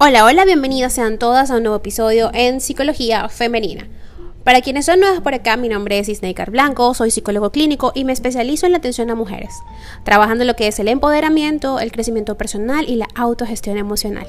Hola, 0.00 0.24
hola, 0.24 0.44
bienvenidas 0.44 0.92
sean 0.92 1.18
todas 1.18 1.52
a 1.52 1.56
un 1.56 1.62
nuevo 1.62 1.76
episodio 1.76 2.32
en 2.34 2.60
Psicología 2.60 3.28
Femenina. 3.28 3.86
Para 4.42 4.60
quienes 4.60 4.86
son 4.86 4.98
nuevas 4.98 5.20
por 5.20 5.34
acá, 5.34 5.56
mi 5.56 5.68
nombre 5.68 6.00
es 6.00 6.08
Isneikar 6.08 6.50
Blanco, 6.50 6.92
soy 6.94 7.12
psicólogo 7.12 7.50
clínico 7.50 7.92
y 7.94 8.04
me 8.04 8.12
especializo 8.12 8.66
en 8.66 8.72
la 8.72 8.78
atención 8.78 9.08
a 9.10 9.14
mujeres, 9.14 9.54
trabajando 10.02 10.42
en 10.42 10.48
lo 10.48 10.56
que 10.56 10.66
es 10.66 10.80
el 10.80 10.88
empoderamiento, 10.88 11.78
el 11.78 11.92
crecimiento 11.92 12.36
personal 12.36 12.88
y 12.88 12.96
la 12.96 13.06
autogestión 13.14 13.78
emocional. 13.78 14.26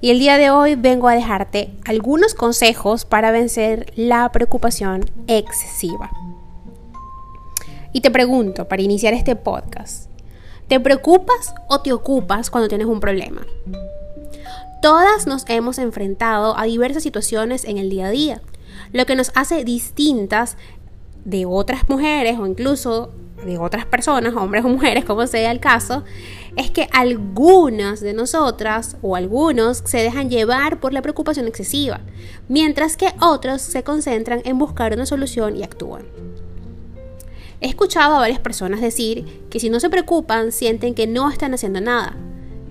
Y 0.00 0.10
el 0.10 0.18
día 0.18 0.36
de 0.36 0.50
hoy 0.50 0.74
vengo 0.74 1.06
a 1.06 1.14
dejarte 1.14 1.70
algunos 1.84 2.34
consejos 2.34 3.04
para 3.04 3.30
vencer 3.30 3.92
la 3.94 4.32
preocupación 4.32 5.08
excesiva. 5.28 6.10
Y 7.92 8.00
te 8.00 8.10
pregunto, 8.10 8.66
para 8.66 8.82
iniciar 8.82 9.14
este 9.14 9.36
podcast, 9.36 10.10
¿te 10.66 10.80
preocupas 10.80 11.54
o 11.68 11.80
te 11.80 11.92
ocupas 11.92 12.50
cuando 12.50 12.68
tienes 12.68 12.88
un 12.88 12.98
problema? 12.98 13.46
Todas 14.82 15.28
nos 15.28 15.44
hemos 15.46 15.78
enfrentado 15.78 16.58
a 16.58 16.64
diversas 16.64 17.04
situaciones 17.04 17.64
en 17.66 17.78
el 17.78 17.88
día 17.88 18.08
a 18.08 18.10
día, 18.10 18.42
lo 18.92 19.06
que 19.06 19.14
nos 19.14 19.30
hace 19.36 19.62
distintas 19.62 20.56
de 21.24 21.46
otras 21.46 21.88
mujeres 21.88 22.36
o 22.40 22.48
incluso 22.48 23.12
de 23.46 23.58
otras 23.58 23.86
personas, 23.86 24.34
hombres 24.34 24.64
o 24.64 24.68
mujeres, 24.68 25.04
como 25.04 25.24
sea 25.28 25.52
el 25.52 25.60
caso, 25.60 26.02
es 26.56 26.72
que 26.72 26.88
algunas 26.90 28.00
de 28.00 28.12
nosotras 28.12 28.96
o 29.02 29.14
algunos 29.14 29.84
se 29.84 29.98
dejan 29.98 30.30
llevar 30.30 30.80
por 30.80 30.92
la 30.92 31.00
preocupación 31.00 31.46
excesiva, 31.46 32.00
mientras 32.48 32.96
que 32.96 33.14
otros 33.20 33.62
se 33.62 33.84
concentran 33.84 34.42
en 34.44 34.58
buscar 34.58 34.94
una 34.94 35.06
solución 35.06 35.56
y 35.56 35.62
actúan. 35.62 36.02
He 37.60 37.68
escuchado 37.68 38.16
a 38.16 38.18
varias 38.18 38.40
personas 38.40 38.80
decir 38.80 39.44
que 39.48 39.60
si 39.60 39.70
no 39.70 39.78
se 39.78 39.90
preocupan 39.90 40.50
sienten 40.50 40.94
que 40.94 41.06
no 41.06 41.30
están 41.30 41.54
haciendo 41.54 41.80
nada, 41.80 42.16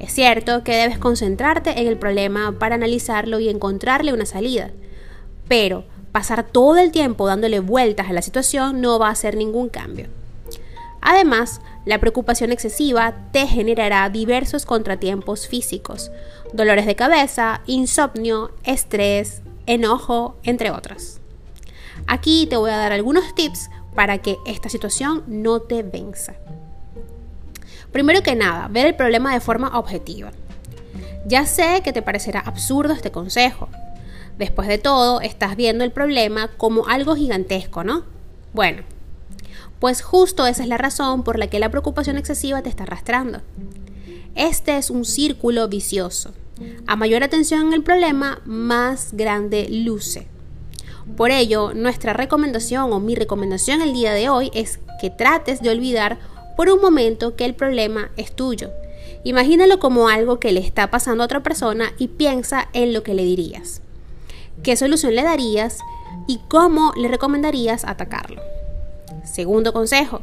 es 0.02 0.14
cierto 0.14 0.64
que 0.64 0.76
debes 0.76 0.98
concentrarte 0.98 1.80
en 1.80 1.88
el 1.88 1.96
problema 1.96 2.54
para 2.58 2.74
analizarlo 2.74 3.40
y 3.40 3.50
encontrarle 3.50 4.14
una 4.14 4.26
salida, 4.26 4.72
pero 5.48 5.86
pasar 6.12 6.44
todo 6.44 6.78
el 6.78 6.92
tiempo 6.92 7.28
dándole 7.28 7.60
vueltas 7.60 8.10
a 8.10 8.14
la 8.14 8.24
situación 8.24 8.82
no 8.82 8.98
va 8.98 9.10
a 9.10 9.12
hacer 9.12 9.38
ningún 9.38 9.70
cambio. 9.70 10.08
Además, 11.02 11.62
la 11.86 12.00
preocupación 12.00 12.52
excesiva 12.52 13.14
te 13.32 13.46
generará 13.46 14.10
diversos 14.10 14.66
contratiempos 14.66 15.48
físicos, 15.48 16.12
dolores 16.52 16.88
de 16.88 16.96
cabeza, 16.96 17.62
insomnio, 17.68 18.52
estrés, 18.64 19.44
enojo, 19.68 20.36
entre 20.42 20.72
otros. 20.72 21.20
Aquí 22.08 22.48
te 22.48 22.58
voy 22.58 22.72
a 22.72 22.78
dar 22.78 22.92
algunos 22.92 23.36
tips 23.36 23.70
para 23.94 24.18
que 24.18 24.38
esta 24.48 24.68
situación 24.68 25.24
no 25.28 25.60
te 25.60 25.84
venza. 25.84 26.34
Primero 27.92 28.24
que 28.24 28.36
nada, 28.36 28.68
ver 28.68 28.86
el 28.86 28.96
problema 28.96 29.34
de 29.34 29.42
forma 29.42 29.78
objetiva. 29.78 30.32
Ya 31.26 31.46
sé 31.46 31.82
que 31.84 31.94
te 31.94 32.02
parecerá 32.02 32.40
absurdo 32.40 32.94
este 32.94 33.12
consejo. 33.12 33.70
Después 34.38 34.68
de 34.68 34.78
todo, 34.78 35.22
estás 35.22 35.56
viendo 35.56 35.84
el 35.84 35.92
problema 35.92 36.50
como 36.58 36.88
algo 36.88 37.16
gigantesco, 37.16 37.84
¿no? 37.84 38.04
Bueno, 38.54 38.84
pues 39.80 40.02
justo 40.02 40.48
esa 40.48 40.64
es 40.64 40.70
la 40.70 40.78
razón 40.78 41.24
por 41.24 41.38
la 41.38 41.48
que 41.48 41.60
la 41.60 41.70
preocupación 41.70 42.18
excesiva 42.18 42.62
te 42.62 42.70
está 42.70 42.84
arrastrando. 42.84 43.42
Este 44.36 44.78
es 44.78 44.90
un 44.90 45.06
círculo 45.06 45.68
vicioso. 45.68 46.34
A 46.88 46.96
mayor 46.96 47.24
atención 47.24 47.68
en 47.68 47.74
el 47.74 47.84
problema, 47.84 48.42
más 48.46 49.10
grande 49.14 49.68
luce. 49.70 50.28
Por 51.18 51.32
ello, 51.32 51.74
nuestra 51.74 52.14
recomendación 52.14 52.94
o 52.94 53.00
mi 53.00 53.16
recomendación 53.16 53.82
el 53.82 53.94
día 53.94 54.14
de 54.14 54.30
hoy 54.30 54.52
es 54.54 54.80
que 55.02 55.10
trates 55.10 55.62
de 55.62 55.70
olvidar 55.70 56.20
por 56.62 56.70
un 56.70 56.80
momento 56.80 57.36
que 57.36 57.46
el 57.46 57.56
problema 57.56 58.12
es 58.18 58.34
tuyo. 58.34 58.70
Imagínalo 59.24 59.80
como 59.80 60.10
algo 60.10 60.40
que 60.40 60.52
le 60.52 60.60
está 60.60 60.92
pasando 60.92 61.24
a 61.24 61.26
otra 61.26 61.42
persona 61.42 61.92
y 61.98 62.08
piensa 62.10 62.70
en 62.74 62.94
lo 62.94 63.02
que 63.02 63.16
le 63.16 63.24
dirías. 63.24 63.82
¿Qué 64.62 64.76
solución 64.76 65.16
le 65.16 65.24
darías 65.24 65.80
y 66.28 66.40
cómo 66.50 66.94
le 66.96 67.08
recomendarías 67.08 67.84
atacarlo? 67.84 68.44
Segundo 69.24 69.74
consejo, 69.74 70.22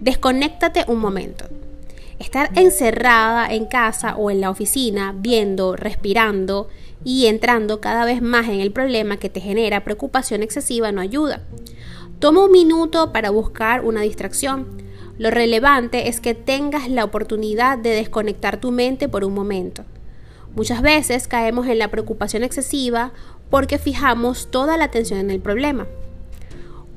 desconéctate 0.00 0.86
un 0.88 0.98
momento. 0.98 1.44
Estar 2.18 2.50
encerrada 2.58 3.46
en 3.54 3.66
casa 3.66 4.16
o 4.16 4.32
en 4.32 4.40
la 4.40 4.50
oficina, 4.50 5.14
viendo, 5.16 5.76
respirando 5.76 6.68
y 7.04 7.26
entrando 7.26 7.80
cada 7.80 8.04
vez 8.04 8.20
más 8.20 8.48
en 8.48 8.58
el 8.58 8.72
problema 8.72 9.18
que 9.18 9.30
te 9.30 9.40
genera 9.40 9.84
preocupación 9.84 10.42
excesiva 10.42 10.90
no 10.90 11.00
ayuda. 11.00 11.42
Toma 12.18 12.44
un 12.44 12.50
minuto 12.50 13.12
para 13.12 13.30
buscar 13.30 13.84
una 13.84 14.00
distracción 14.00 14.82
lo 15.16 15.30
relevante 15.30 16.08
es 16.08 16.20
que 16.20 16.34
tengas 16.34 16.88
la 16.90 17.04
oportunidad 17.04 17.78
de 17.78 17.90
desconectar 17.90 18.60
tu 18.60 18.72
mente 18.72 19.08
por 19.08 19.24
un 19.24 19.32
momento. 19.32 19.84
Muchas 20.56 20.82
veces 20.82 21.28
caemos 21.28 21.66
en 21.68 21.78
la 21.78 21.88
preocupación 21.88 22.42
excesiva 22.42 23.12
porque 23.48 23.78
fijamos 23.78 24.50
toda 24.50 24.76
la 24.76 24.84
atención 24.84 25.20
en 25.20 25.30
el 25.30 25.40
problema. 25.40 25.86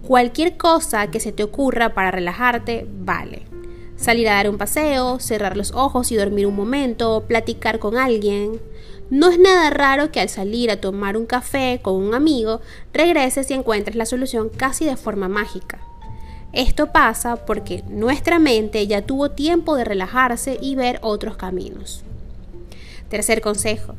Cualquier 0.02 0.58
cosa 0.58 1.08
que 1.08 1.20
se 1.20 1.32
te 1.32 1.44
ocurra 1.44 1.94
para 1.94 2.12
relajarte 2.12 2.88
vale. 2.90 3.44
Salir 3.98 4.30
a 4.30 4.36
dar 4.36 4.50
un 4.50 4.58
paseo, 4.58 5.20
cerrar 5.20 5.58
los 5.58 5.72
ojos 5.72 6.12
y 6.12 6.16
dormir 6.16 6.48
un 6.48 6.56
momento, 6.56 7.26
platicar 7.28 7.78
con 7.78 7.98
alguien. 7.98 8.60
No 9.10 9.30
es 9.30 9.40
nada 9.40 9.70
raro 9.70 10.12
que 10.12 10.22
al 10.22 10.30
salir 10.30 10.72
a 10.72 10.82
tomar 10.82 11.18
un 11.18 11.26
café 11.26 11.80
con 11.84 11.96
un 11.96 12.14
amigo 12.14 12.62
regreses 12.94 13.50
y 13.52 13.54
encuentres 13.54 13.96
la 13.96 14.06
solución 14.06 14.50
casi 14.50 14.86
de 14.86 14.98
forma 14.98 15.28
mágica. 15.28 15.87
Esto 16.54 16.92
pasa 16.92 17.46
porque 17.46 17.84
nuestra 17.90 18.40
mente 18.40 18.88
ya 18.88 19.02
tuvo 19.02 19.32
tiempo 19.32 19.76
de 19.76 19.84
relajarse 19.84 20.58
y 20.62 20.76
ver 20.76 21.00
otros 21.02 21.38
caminos. 21.38 22.04
Tercer 23.10 23.42
consejo, 23.42 23.96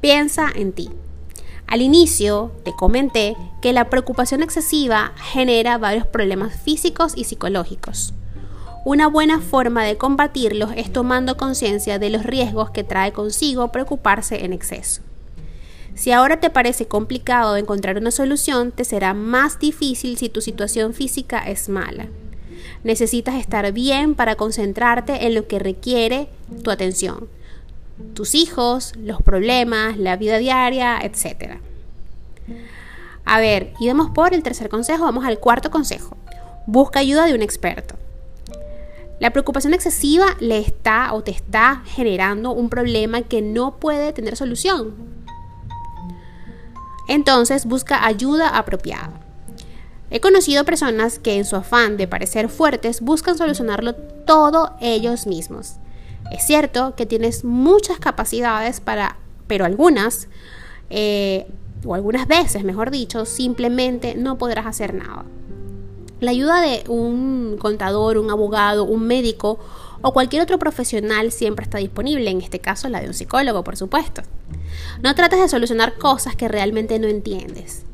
piensa 0.00 0.48
en 0.54 0.72
ti. 0.72 0.90
Al 1.66 1.82
inicio 1.82 2.52
te 2.64 2.72
comenté 2.72 3.36
que 3.62 3.72
la 3.72 3.88
preocupación 3.90 4.42
excesiva 4.42 5.12
genera 5.16 5.78
varios 5.78 6.06
problemas 6.06 6.54
físicos 6.54 7.12
y 7.16 7.24
psicológicos. 7.24 8.12
Una 8.84 9.08
buena 9.08 9.40
forma 9.40 9.84
de 9.84 9.96
combatirlos 9.96 10.70
es 10.74 10.92
tomando 10.92 11.36
conciencia 11.36 11.98
de 11.98 12.10
los 12.10 12.24
riesgos 12.24 12.70
que 12.70 12.82
trae 12.82 13.12
consigo 13.12 13.72
preocuparse 13.72 14.44
en 14.44 14.52
exceso. 14.52 15.02
Si 15.94 16.12
ahora 16.12 16.40
te 16.40 16.50
parece 16.50 16.86
complicado 16.86 17.56
encontrar 17.56 17.98
una 17.98 18.10
solución, 18.10 18.72
te 18.72 18.84
será 18.84 19.14
más 19.14 19.58
difícil 19.58 20.16
si 20.16 20.28
tu 20.28 20.40
situación 20.40 20.94
física 20.94 21.38
es 21.40 21.68
mala. 21.68 22.08
Necesitas 22.84 23.34
estar 23.34 23.70
bien 23.72 24.14
para 24.14 24.36
concentrarte 24.36 25.26
en 25.26 25.34
lo 25.34 25.46
que 25.46 25.58
requiere 25.58 26.28
tu 26.62 26.70
atención. 26.70 27.28
Tus 28.14 28.34
hijos, 28.34 28.94
los 28.96 29.20
problemas, 29.20 29.98
la 29.98 30.16
vida 30.16 30.38
diaria, 30.38 30.98
etc. 31.02 31.58
A 33.26 33.38
ver, 33.38 33.74
y 33.78 33.90
por 34.14 34.32
el 34.32 34.42
tercer 34.42 34.70
consejo, 34.70 35.04
vamos 35.04 35.26
al 35.26 35.38
cuarto 35.38 35.70
consejo. 35.70 36.16
Busca 36.66 37.00
ayuda 37.00 37.26
de 37.26 37.34
un 37.34 37.42
experto. 37.42 37.96
La 39.18 39.32
preocupación 39.32 39.74
excesiva 39.74 40.34
le 40.40 40.58
está 40.58 41.12
o 41.12 41.22
te 41.22 41.30
está 41.30 41.82
generando 41.84 42.52
un 42.52 42.70
problema 42.70 43.20
que 43.20 43.42
no 43.42 43.76
puede 43.76 44.14
tener 44.14 44.34
solución. 44.34 45.09
Entonces 47.10 47.66
busca 47.66 48.06
ayuda 48.06 48.56
apropiada. 48.56 49.10
He 50.12 50.20
conocido 50.20 50.64
personas 50.64 51.18
que 51.18 51.34
en 51.34 51.44
su 51.44 51.56
afán 51.56 51.96
de 51.96 52.06
parecer 52.06 52.48
fuertes 52.48 53.00
buscan 53.00 53.36
solucionarlo 53.36 53.96
todo 53.96 54.76
ellos 54.80 55.26
mismos. 55.26 55.74
Es 56.30 56.46
cierto 56.46 56.94
que 56.94 57.06
tienes 57.06 57.42
muchas 57.42 57.98
capacidades 57.98 58.80
para, 58.80 59.16
pero 59.48 59.64
algunas, 59.64 60.28
eh, 60.88 61.48
o 61.84 61.96
algunas 61.96 62.28
veces, 62.28 62.62
mejor 62.62 62.92
dicho, 62.92 63.24
simplemente 63.24 64.14
no 64.14 64.38
podrás 64.38 64.66
hacer 64.66 64.94
nada. 64.94 65.24
La 66.20 66.30
ayuda 66.30 66.60
de 66.60 66.84
un 66.86 67.56
contador, 67.58 68.18
un 68.18 68.30
abogado, 68.30 68.84
un 68.84 69.08
médico 69.08 69.58
o 70.02 70.12
cualquier 70.12 70.42
otro 70.42 70.58
profesional 70.58 71.32
siempre 71.32 71.64
está 71.64 71.78
disponible, 71.78 72.30
en 72.30 72.40
este 72.40 72.58
caso 72.58 72.88
la 72.88 73.00
de 73.00 73.08
un 73.08 73.14
psicólogo, 73.14 73.64
por 73.64 73.76
supuesto. 73.76 74.22
No 75.02 75.14
trates 75.14 75.40
de 75.40 75.48
solucionar 75.48 75.98
cosas 75.98 76.36
que 76.36 76.48
realmente 76.48 76.98
no 76.98 77.08
entiendes. 77.08 77.84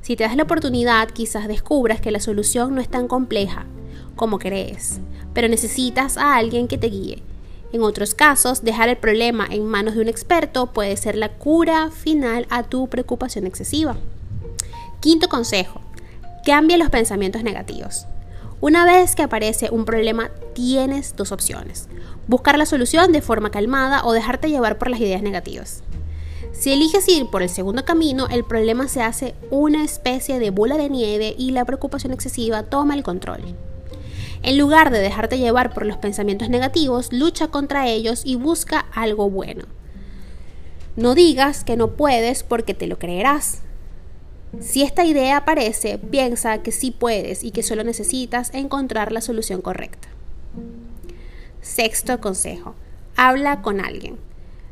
Si 0.00 0.16
te 0.16 0.24
das 0.24 0.36
la 0.36 0.42
oportunidad, 0.42 1.08
quizás 1.10 1.48
descubras 1.48 2.00
que 2.00 2.10
la 2.10 2.20
solución 2.20 2.74
no 2.74 2.80
es 2.80 2.88
tan 2.88 3.08
compleja 3.08 3.66
como 4.16 4.38
crees, 4.38 5.00
pero 5.32 5.48
necesitas 5.48 6.16
a 6.16 6.36
alguien 6.36 6.68
que 6.68 6.78
te 6.78 6.88
guíe. 6.88 7.22
En 7.72 7.82
otros 7.82 8.14
casos, 8.14 8.62
dejar 8.62 8.88
el 8.88 8.96
problema 8.96 9.46
en 9.50 9.66
manos 9.66 9.94
de 9.94 10.00
un 10.00 10.08
experto 10.08 10.66
puede 10.66 10.96
ser 10.96 11.16
la 11.16 11.30
cura 11.30 11.90
final 11.90 12.46
a 12.48 12.62
tu 12.62 12.88
preocupación 12.88 13.46
excesiva. 13.46 13.96
Quinto 15.00 15.28
consejo, 15.28 15.80
cambia 16.44 16.78
los 16.78 16.90
pensamientos 16.90 17.42
negativos. 17.42 18.06
Una 18.66 18.86
vez 18.86 19.14
que 19.14 19.22
aparece 19.22 19.68
un 19.70 19.84
problema, 19.84 20.30
tienes 20.54 21.16
dos 21.16 21.32
opciones. 21.32 21.86
Buscar 22.28 22.56
la 22.56 22.64
solución 22.64 23.12
de 23.12 23.20
forma 23.20 23.50
calmada 23.50 24.02
o 24.06 24.14
dejarte 24.14 24.48
llevar 24.48 24.78
por 24.78 24.88
las 24.88 25.00
ideas 25.00 25.20
negativas. 25.20 25.82
Si 26.52 26.72
eliges 26.72 27.06
ir 27.10 27.28
por 27.28 27.42
el 27.42 27.50
segundo 27.50 27.84
camino, 27.84 28.26
el 28.30 28.42
problema 28.42 28.88
se 28.88 29.02
hace 29.02 29.34
una 29.50 29.84
especie 29.84 30.38
de 30.38 30.48
bola 30.48 30.78
de 30.78 30.88
nieve 30.88 31.34
y 31.36 31.50
la 31.50 31.66
preocupación 31.66 32.14
excesiva 32.14 32.62
toma 32.62 32.94
el 32.94 33.02
control. 33.02 33.42
En 34.42 34.56
lugar 34.56 34.90
de 34.90 35.00
dejarte 35.00 35.36
llevar 35.36 35.74
por 35.74 35.84
los 35.84 35.98
pensamientos 35.98 36.48
negativos, 36.48 37.12
lucha 37.12 37.48
contra 37.48 37.88
ellos 37.88 38.22
y 38.24 38.36
busca 38.36 38.86
algo 38.94 39.28
bueno. 39.28 39.66
No 40.96 41.14
digas 41.14 41.64
que 41.64 41.76
no 41.76 41.96
puedes 41.96 42.42
porque 42.42 42.72
te 42.72 42.86
lo 42.86 42.98
creerás. 42.98 43.60
Si 44.60 44.82
esta 44.82 45.04
idea 45.04 45.38
aparece, 45.38 45.98
piensa 45.98 46.62
que 46.62 46.72
sí 46.72 46.90
puedes 46.90 47.44
y 47.44 47.50
que 47.50 47.62
solo 47.62 47.84
necesitas 47.84 48.52
encontrar 48.54 49.12
la 49.12 49.20
solución 49.20 49.60
correcta. 49.60 50.08
Sexto 51.60 52.20
consejo. 52.20 52.74
Habla 53.16 53.62
con 53.62 53.80
alguien. 53.80 54.18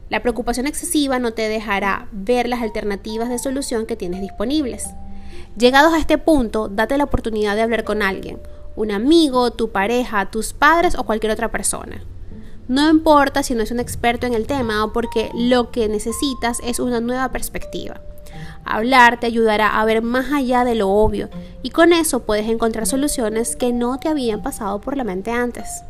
La 0.09 0.21
preocupación 0.21 0.67
excesiva 0.67 1.19
no 1.19 1.33
te 1.33 1.49
dejará 1.49 2.09
ver 2.13 2.49
las 2.49 2.61
alternativas 2.61 3.29
de 3.29 3.39
solución 3.39 3.87
que 3.87 3.97
tienes 3.97 4.21
disponibles. 4.21 4.91
Llegados 5.57 5.95
a 5.95 5.99
este 5.99 6.19
punto, 6.19 6.69
date 6.69 6.99
la 6.99 7.05
oportunidad 7.05 7.57
de 7.57 7.63
hablar 7.63 7.85
con 7.85 8.03
alguien, 8.03 8.39
un 8.77 8.91
amigo, 8.91 9.53
tu 9.53 9.71
pareja, 9.71 10.31
tus 10.31 10.53
padres 10.53 10.97
o 10.97 11.05
cualquier 11.05 11.33
otra 11.33 11.51
persona. 11.51 12.05
No 12.69 12.89
importa 12.89 13.43
si 13.43 13.55
no 13.55 13.63
es 13.63 13.71
un 13.71 13.81
experto 13.81 14.27
en 14.27 14.35
el 14.35 14.47
tema 14.47 14.85
o 14.85 14.93
porque 14.93 15.31
lo 15.35 15.71
que 15.71 15.89
necesitas 15.89 16.59
es 16.65 16.79
una 16.79 17.01
nueva 17.01 17.31
perspectiva. 17.31 18.01
Hablar 18.65 19.19
te 19.19 19.27
ayudará 19.27 19.81
a 19.81 19.85
ver 19.85 20.03
más 20.03 20.33
allá 20.33 20.65
de 20.65 20.75
lo 20.75 20.89
obvio 20.89 21.29
y 21.63 21.71
con 21.71 21.93
eso 21.93 22.25
puedes 22.25 22.49
encontrar 22.49 22.87
soluciones 22.87 23.57
que 23.57 23.73
no 23.73 23.99
te 23.99 24.09
habían 24.09 24.43
pasado 24.43 24.81
por 24.81 24.97
la 24.97 25.05
mente 25.05 25.31
antes. 25.31 25.83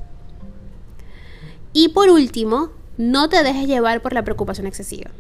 Y 1.73 1.91
por 1.91 2.11
último, 2.11 2.71
no 2.97 3.29
te 3.29 3.43
dejes 3.43 3.67
llevar 3.67 4.03
por 4.03 4.13
la 4.13 4.25
preocupación 4.25 4.67
excesiva. 4.67 5.11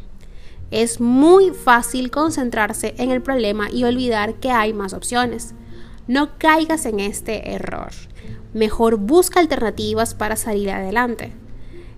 Es 0.70 1.00
muy 1.00 1.50
fácil 1.50 2.10
concentrarse 2.10 2.94
en 2.98 3.10
el 3.10 3.22
problema 3.22 3.70
y 3.70 3.84
olvidar 3.84 4.34
que 4.34 4.50
hay 4.50 4.72
más 4.72 4.94
opciones. 4.94 5.54
No 6.08 6.38
caigas 6.38 6.86
en 6.86 7.00
este 7.00 7.52
error. 7.52 7.90
Mejor 8.54 8.96
busca 8.96 9.40
alternativas 9.40 10.14
para 10.14 10.36
salir 10.36 10.70
adelante. 10.70 11.32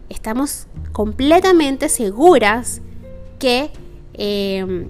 Estamos 0.09 0.67
completamente 0.93 1.89
seguras 1.89 2.81
que 3.39 3.71
em, 4.15 4.89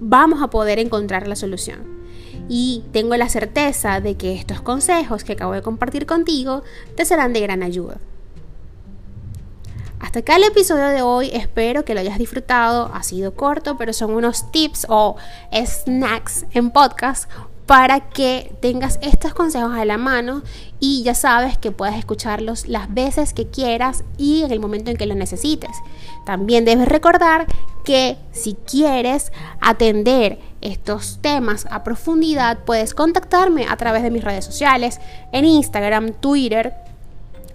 vamos 0.00 0.42
a 0.42 0.48
poder 0.48 0.78
encontrar 0.78 1.28
la 1.28 1.36
solución. 1.36 1.96
Y 2.48 2.84
tengo 2.92 3.16
la 3.16 3.28
certeza 3.28 4.00
de 4.00 4.16
que 4.16 4.34
estos 4.34 4.60
consejos 4.60 5.24
que 5.24 5.32
acabo 5.32 5.52
de 5.52 5.62
compartir 5.62 6.06
contigo 6.06 6.62
te 6.94 7.04
serán 7.04 7.32
de 7.32 7.40
gran 7.40 7.62
ayuda. 7.62 7.98
Hasta 9.98 10.20
acá 10.20 10.36
el 10.36 10.44
episodio 10.44 10.88
de 10.88 11.02
hoy, 11.02 11.30
espero 11.32 11.84
que 11.84 11.94
lo 11.94 12.00
hayas 12.00 12.18
disfrutado, 12.18 12.90
ha 12.92 13.02
sido 13.02 13.34
corto, 13.34 13.76
pero 13.78 13.92
son 13.92 14.12
unos 14.12 14.50
tips 14.52 14.86
o 14.88 15.16
snacks 15.52 16.44
en 16.52 16.70
podcast 16.70 17.30
para 17.66 18.00
que 18.00 18.54
tengas 18.60 18.98
estos 19.02 19.34
consejos 19.34 19.74
a 19.74 19.84
la 19.84 19.98
mano 19.98 20.42
y 20.78 21.02
ya 21.02 21.14
sabes 21.14 21.58
que 21.58 21.72
puedes 21.72 21.96
escucharlos 21.96 22.68
las 22.68 22.92
veces 22.94 23.32
que 23.32 23.48
quieras 23.48 24.04
y 24.16 24.42
en 24.42 24.52
el 24.52 24.60
momento 24.60 24.90
en 24.90 24.96
que 24.96 25.06
lo 25.06 25.14
necesites. 25.14 25.76
También 26.24 26.64
debes 26.64 26.88
recordar 26.88 27.46
que 27.86 28.18
si 28.32 28.54
quieres 28.54 29.32
atender 29.60 30.40
estos 30.60 31.20
temas 31.22 31.66
a 31.70 31.84
profundidad, 31.84 32.58
puedes 32.66 32.94
contactarme 32.94 33.64
a 33.68 33.76
través 33.76 34.02
de 34.02 34.10
mis 34.10 34.24
redes 34.24 34.44
sociales, 34.44 35.00
en 35.32 35.44
Instagram, 35.44 36.12
Twitter, 36.14 36.74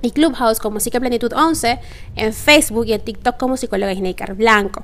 y 0.01 0.11
Clubhouse 0.11 0.59
como 0.59 0.79
Psiqueplenitud 0.79 1.33
11, 1.33 1.79
en 2.15 2.33
Facebook 2.33 2.87
y 2.87 2.93
en 2.93 3.01
TikTok 3.01 3.37
como 3.37 3.57
Psicóloga 3.57 3.93
Snaker 3.93 4.33
Blanco. 4.33 4.83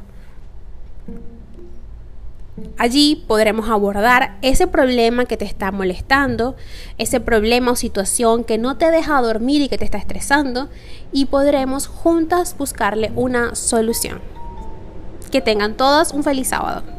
Allí 2.77 3.23
podremos 3.27 3.69
abordar 3.69 4.37
ese 4.41 4.67
problema 4.67 5.25
que 5.25 5.37
te 5.37 5.45
está 5.45 5.71
molestando, 5.71 6.57
ese 6.97 7.19
problema 7.21 7.71
o 7.71 7.75
situación 7.75 8.43
que 8.43 8.57
no 8.57 8.77
te 8.77 8.91
deja 8.91 9.21
dormir 9.21 9.61
y 9.61 9.69
que 9.69 9.77
te 9.77 9.85
está 9.85 9.97
estresando 9.97 10.67
y 11.13 11.25
podremos 11.25 11.87
juntas 11.87 12.55
buscarle 12.57 13.11
una 13.15 13.55
solución. 13.55 14.36
Que 15.31 15.41
tengan 15.41 15.75
todos 15.75 16.11
un 16.11 16.23
feliz 16.23 16.47
sábado. 16.47 16.96